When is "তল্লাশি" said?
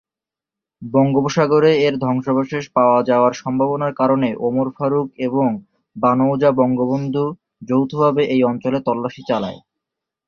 8.87-9.21